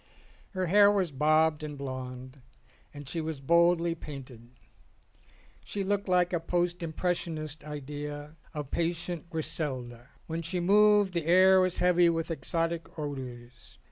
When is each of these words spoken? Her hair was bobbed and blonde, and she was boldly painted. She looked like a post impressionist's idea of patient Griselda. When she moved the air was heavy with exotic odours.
Her 0.53 0.65
hair 0.65 0.89
was 0.89 1.11
bobbed 1.11 1.61
and 1.61 1.77
blonde, 1.77 2.41
and 2.91 3.07
she 3.07 3.21
was 3.21 3.39
boldly 3.39 3.93
painted. 3.93 4.49
She 5.63 5.83
looked 5.83 6.07
like 6.09 6.33
a 6.33 6.39
post 6.39 6.81
impressionist's 6.81 7.63
idea 7.63 8.35
of 8.51 8.71
patient 8.71 9.29
Griselda. 9.29 10.09
When 10.25 10.41
she 10.41 10.59
moved 10.59 11.13
the 11.13 11.27
air 11.27 11.59
was 11.61 11.77
heavy 11.77 12.09
with 12.09 12.31
exotic 12.31 12.97
odours. 12.97 13.77